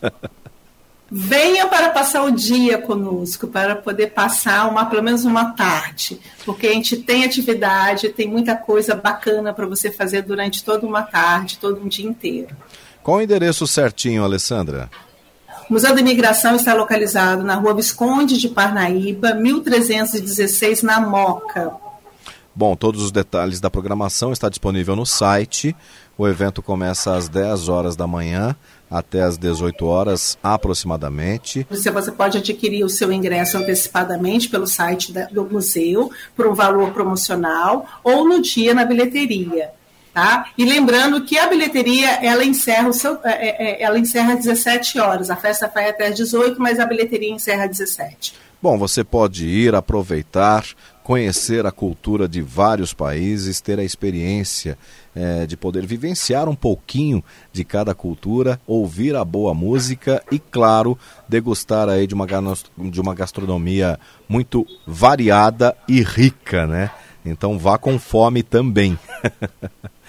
Venha 1.11 1.67
para 1.67 1.91
passar 1.91 2.23
o 2.23 2.31
dia 2.31 2.79
conosco, 2.79 3.49
para 3.49 3.77
poder 3.77 4.12
passar 4.12 4.67
uma, 4.67 4.87
pelo 4.87 5.03
menos 5.03 5.27
uma 5.27 5.53
tarde, 5.53 6.19
porque 6.47 6.69
a 6.69 6.73
gente 6.73 6.97
tem 6.97 7.25
atividade, 7.25 8.09
tem 8.09 8.27
muita 8.27 8.57
coisa 8.57 8.95
bacana 8.95 9.53
para 9.53 9.67
você 9.67 9.91
fazer 9.91 10.23
durante 10.23 10.65
toda 10.65 10.87
uma 10.87 11.03
tarde, 11.03 11.59
todo 11.59 11.83
um 11.83 11.89
dia 11.89 12.09
inteiro. 12.09 12.57
Qual 13.02 13.19
o 13.19 13.23
endereço 13.23 13.66
certinho, 13.66 14.25
Alessandra? 14.25 14.90
O 15.69 15.73
Museu 15.73 15.95
da 15.95 16.00
Imigração 16.00 16.57
está 16.57 16.75
localizado 16.75 17.42
na 17.42 17.54
rua 17.54 17.75
Visconde 17.75 18.37
de 18.38 18.49
Parnaíba, 18.49 19.35
1316, 19.35 20.83
na 20.83 21.00
Moca. 21.00 21.73
Bom, 22.54 22.75
todos 22.75 23.02
os 23.02 23.12
detalhes 23.12 23.61
da 23.61 23.71
programação 23.71 24.33
está 24.33 24.49
disponível 24.49 24.97
no 24.97 25.07
site. 25.07 25.75
O 26.19 26.26
evento 26.26 26.61
começa 26.61 27.16
às 27.16 27.28
10 27.28 27.69
horas 27.69 27.97
da 27.97 28.07
manhã 28.07 28.54
até 28.90 29.23
às 29.23 29.38
18 29.38 29.87
horas 29.87 30.37
aproximadamente. 30.42 31.66
Você, 31.71 31.90
você 31.90 32.11
pode 32.11 32.37
adquirir 32.37 32.85
o 32.85 32.88
seu 32.90 33.12
ingresso 33.12 33.57
antecipadamente 33.57 34.49
pelo 34.49 34.66
site 34.66 35.12
da, 35.12 35.26
do 35.26 35.45
museu 35.45 36.11
por 36.37 36.49
um 36.49 36.54
valor 36.54 36.92
promocional 36.92 37.87
ou 38.02 38.28
no 38.28 38.42
dia 38.42 38.75
na 38.75 38.85
bilheteria. 38.85 39.71
Tá? 40.12 40.47
E 40.59 40.64
lembrando 40.64 41.25
que 41.25 41.38
a 41.38 41.47
bilheteria 41.47 42.25
ela 42.25 42.45
encerra 42.45 42.88
o 42.88 42.93
seu, 42.93 43.19
é, 43.23 43.31
é, 43.31 43.73
é 43.73 43.83
ela 43.83 43.99
encerra 43.99 44.35
às 44.35 44.45
17 44.45 44.99
horas. 44.99 45.31
A 45.31 45.37
festa 45.37 45.71
vai 45.73 45.88
até 45.88 46.09
às 46.09 46.17
18, 46.17 46.61
mas 46.61 46.81
a 46.81 46.87
bilheteria 46.87 47.31
encerra 47.31 47.64
às 47.64 47.71
17. 47.71 48.35
Bom, 48.62 48.76
você 48.76 49.02
pode 49.02 49.47
ir 49.47 49.75
aproveitar, 49.75 50.67
conhecer 51.02 51.64
a 51.64 51.73
cultura 51.73 52.29
de 52.29 52.43
vários 52.43 52.93
países, 52.93 53.59
ter 53.59 53.79
a 53.79 53.85
experiência 53.85 54.76
é, 55.14 55.47
de 55.47 55.57
poder 55.57 55.87
vivenciar 55.87 56.47
um 56.47 56.55
pouquinho 56.55 57.25
de 57.52 57.64
cada 57.64 57.95
cultura, 57.95 58.61
ouvir 58.67 59.17
a 59.17 59.25
boa 59.25 59.55
música 59.55 60.23
e, 60.31 60.38
claro, 60.38 60.99
degustar 61.26 61.88
aí 61.88 62.07
de 62.07 62.14
uma, 62.14 62.26
de 62.76 63.00
uma 63.00 63.14
gastronomia 63.14 63.99
muito 64.29 64.67
variada 64.87 65.75
e 65.88 66.02
rica, 66.02 66.67
né? 66.67 66.90
Então 67.25 67.59
vá 67.59 67.79
com 67.79 67.99
fome 67.99 68.43
também. 68.43 68.99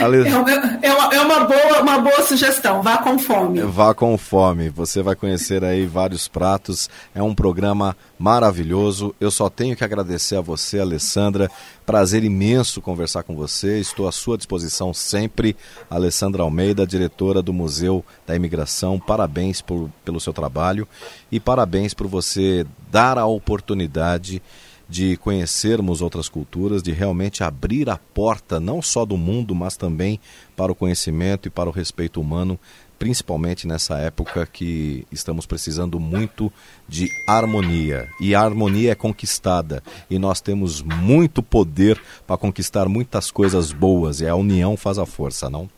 Ale... 0.00 0.28
É, 0.28 0.92
uma, 0.92 1.14
é 1.14 1.20
uma, 1.20 1.44
boa, 1.44 1.82
uma 1.82 1.98
boa 1.98 2.22
sugestão. 2.22 2.82
Vá 2.82 2.98
com 2.98 3.18
fome. 3.18 3.60
Vá 3.62 3.94
com 3.94 4.16
fome. 4.16 4.68
Você 4.70 5.02
vai 5.02 5.14
conhecer 5.14 5.64
aí 5.64 5.86
vários 5.86 6.28
pratos. 6.28 6.88
É 7.14 7.22
um 7.22 7.34
programa 7.34 7.96
maravilhoso. 8.18 9.14
Eu 9.20 9.30
só 9.30 9.48
tenho 9.48 9.76
que 9.76 9.84
agradecer 9.84 10.36
a 10.36 10.40
você, 10.40 10.78
Alessandra. 10.78 11.50
Prazer 11.84 12.24
imenso 12.24 12.80
conversar 12.80 13.22
com 13.22 13.34
você. 13.34 13.78
Estou 13.78 14.08
à 14.08 14.12
sua 14.12 14.36
disposição 14.36 14.94
sempre. 14.94 15.56
Alessandra 15.90 16.42
Almeida, 16.42 16.86
diretora 16.86 17.42
do 17.42 17.52
Museu 17.52 18.04
da 18.26 18.34
Imigração. 18.34 18.98
Parabéns 18.98 19.60
por, 19.60 19.90
pelo 20.04 20.20
seu 20.20 20.32
trabalho 20.32 20.88
e 21.30 21.38
parabéns 21.38 21.94
por 21.94 22.06
você 22.06 22.66
dar 22.90 23.18
a 23.18 23.26
oportunidade 23.26 24.42
de 24.88 25.16
conhecermos 25.16 26.02
outras 26.02 26.28
culturas, 26.28 26.82
de 26.82 26.92
realmente 26.92 27.42
abrir 27.42 27.88
a 27.88 27.96
porta 27.96 28.60
não 28.60 28.82
só 28.82 29.04
do 29.04 29.16
mundo, 29.16 29.54
mas 29.54 29.76
também 29.76 30.20
para 30.56 30.72
o 30.72 30.74
conhecimento 30.74 31.48
e 31.48 31.50
para 31.50 31.68
o 31.68 31.72
respeito 31.72 32.20
humano, 32.20 32.58
principalmente 32.98 33.66
nessa 33.66 33.98
época 33.98 34.46
que 34.46 35.06
estamos 35.10 35.46
precisando 35.46 35.98
muito 35.98 36.52
de 36.88 37.08
harmonia. 37.26 38.08
E 38.20 38.34
a 38.34 38.40
harmonia 38.40 38.92
é 38.92 38.94
conquistada 38.94 39.82
e 40.08 40.18
nós 40.18 40.40
temos 40.40 40.80
muito 40.80 41.42
poder 41.42 42.00
para 42.26 42.36
conquistar 42.36 42.88
muitas 42.88 43.30
coisas 43.30 43.72
boas 43.72 44.20
e 44.20 44.28
a 44.28 44.34
união 44.34 44.76
faz 44.76 44.98
a 44.98 45.06
força, 45.06 45.50
não? 45.50 45.68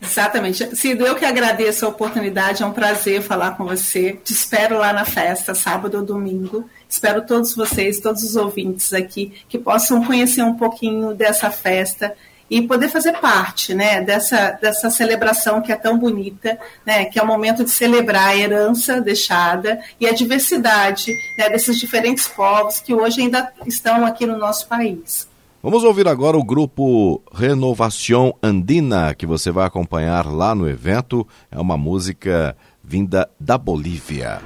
Exatamente. 0.00 0.74
Cido, 0.74 1.06
eu 1.06 1.14
que 1.14 1.24
agradeço 1.24 1.84
a 1.84 1.88
oportunidade, 1.88 2.62
é 2.62 2.66
um 2.66 2.72
prazer 2.72 3.20
falar 3.22 3.56
com 3.56 3.64
você. 3.64 4.18
Te 4.24 4.32
espero 4.32 4.78
lá 4.78 4.92
na 4.92 5.04
festa, 5.04 5.54
sábado 5.54 5.98
ou 5.98 6.04
domingo. 6.04 6.68
Espero 6.88 7.22
todos 7.26 7.54
vocês, 7.54 8.00
todos 8.00 8.22
os 8.22 8.34
ouvintes 8.34 8.92
aqui, 8.94 9.32
que 9.48 9.58
possam 9.58 10.02
conhecer 10.04 10.42
um 10.42 10.56
pouquinho 10.56 11.14
dessa 11.14 11.50
festa 11.50 12.16
e 12.50 12.62
poder 12.62 12.88
fazer 12.88 13.12
parte 13.18 13.74
né, 13.74 14.00
dessa, 14.00 14.58
dessa 14.60 14.90
celebração 14.90 15.62
que 15.62 15.70
é 15.70 15.76
tão 15.76 15.96
bonita, 15.96 16.58
né, 16.84 17.04
que 17.04 17.18
é 17.18 17.22
o 17.22 17.26
momento 17.26 17.62
de 17.62 17.70
celebrar 17.70 18.30
a 18.30 18.36
herança 18.36 19.00
deixada 19.00 19.80
e 20.00 20.06
a 20.06 20.12
diversidade 20.12 21.14
né, 21.38 21.48
desses 21.48 21.78
diferentes 21.78 22.26
povos 22.26 22.80
que 22.80 22.92
hoje 22.92 23.20
ainda 23.20 23.52
estão 23.66 24.04
aqui 24.04 24.26
no 24.26 24.36
nosso 24.36 24.66
país. 24.66 25.29
Vamos 25.62 25.84
ouvir 25.84 26.08
agora 26.08 26.38
o 26.38 26.42
grupo 26.42 27.22
Renovação 27.30 28.34
Andina, 28.42 29.14
que 29.14 29.26
você 29.26 29.50
vai 29.50 29.66
acompanhar 29.66 30.24
lá 30.26 30.54
no 30.54 30.66
evento. 30.66 31.26
É 31.50 31.60
uma 31.60 31.76
música 31.76 32.56
vinda 32.82 33.28
da 33.38 33.58
Bolívia. 33.58 34.40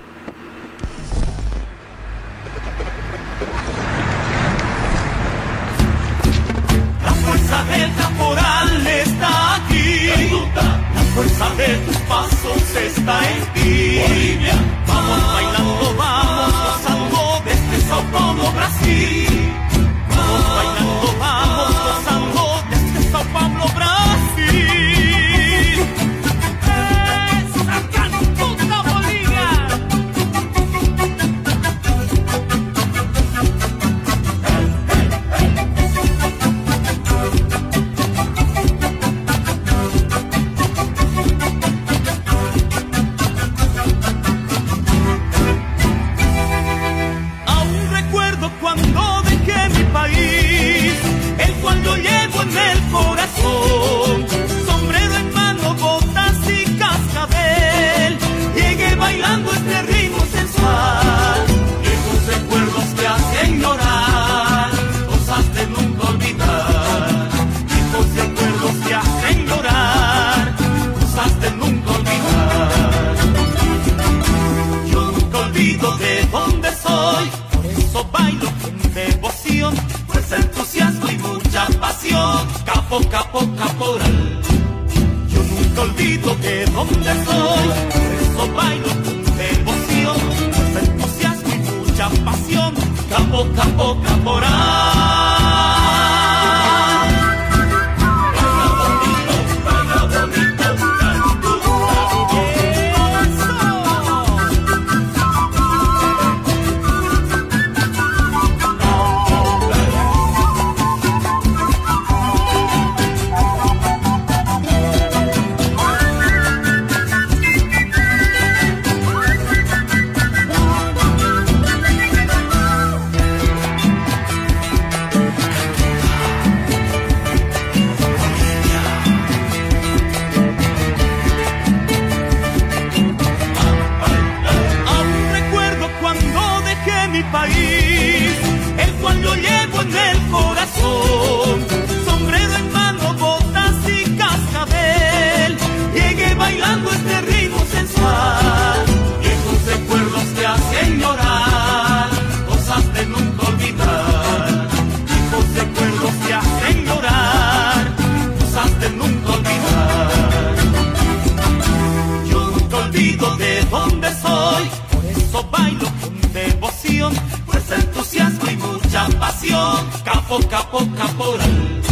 bailo 165.57 165.87
con 166.01 166.33
devoción, 166.33 167.13
pues 167.47 167.71
entusiasmo 167.71 168.51
y 168.51 168.57
mucha 168.57 169.09
pasión. 169.21 169.77
Capo, 170.05 170.39
capo, 170.51 170.79
caporal. 170.97 171.83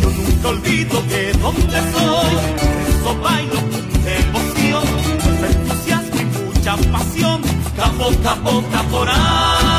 Yo 0.00 0.08
nunca 0.10 0.48
olvido 0.48 1.00
de 1.02 1.32
dónde 1.34 1.78
soy, 1.92 2.34
por 2.60 2.82
eso 2.92 3.20
bailo 3.22 3.60
con 3.72 3.86
devoción, 4.10 4.84
pues 5.22 5.56
entusiasmo 5.56 6.20
y 6.20 6.24
mucha 6.24 6.76
pasión. 6.94 7.40
Capo, 7.76 8.10
capo, 8.22 8.64
caporal. 8.72 9.71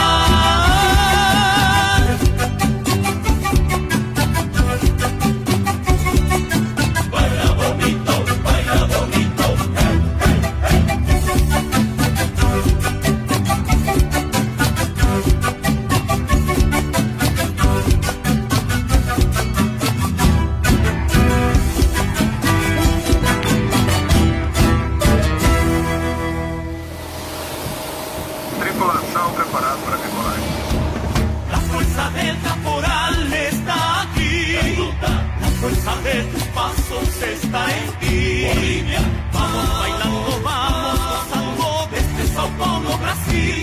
feel 43.34 43.63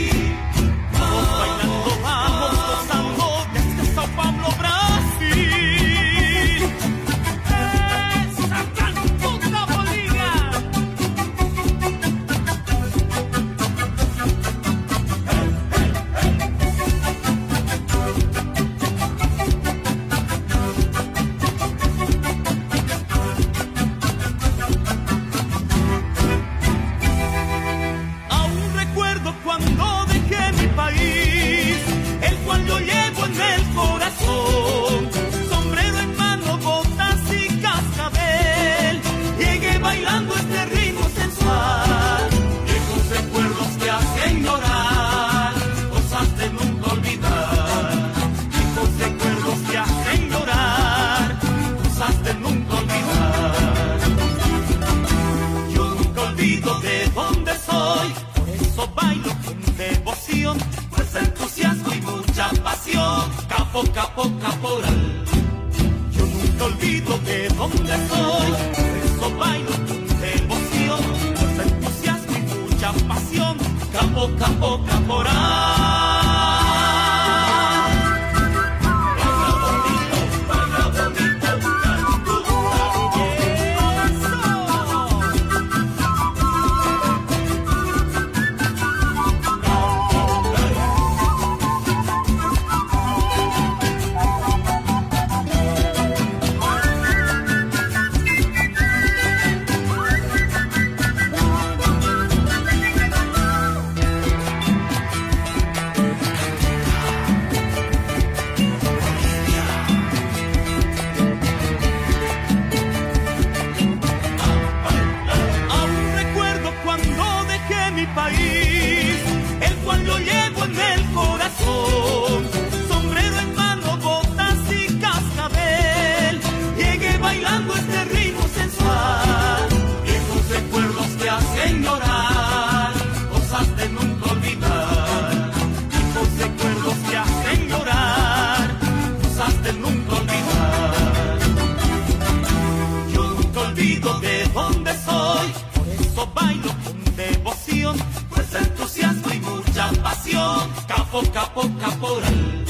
capo, 151.10 151.22
capo, 151.32 151.62
caporal. 151.80 152.64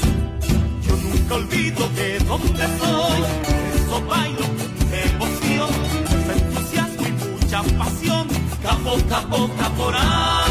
Yo 0.81 0.95
nunca 0.95 1.35
olvido 1.35 1.87
de 1.89 2.19
dónde 2.19 2.65
soy, 2.79 3.21
eso 3.75 4.05
bailo 4.07 4.41
con 4.41 4.89
devoción, 4.89 5.69
entusiasmo 6.33 7.07
y 7.07 7.11
mucha 7.11 7.63
pasión, 7.77 8.27
capo, 8.63 8.97
capo, 9.07 9.49
caporal. 9.59 10.50